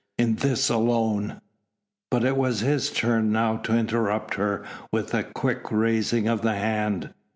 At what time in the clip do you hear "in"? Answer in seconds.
0.17-0.37